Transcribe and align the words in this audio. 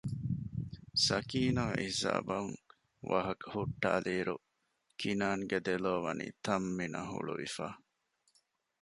ސަކީނާ 1.05 1.63
އެހިސާބުން 1.77 2.53
ވާހަކަ 3.09 3.47
ހުއްޓައިލިއިރު 3.55 4.35
ކިނާންގެ 4.99 5.57
ދެލޯވަނީ 5.67 6.27
ތަންމިނަށް 6.45 7.09
ހުޅުވިފަ 7.13 7.67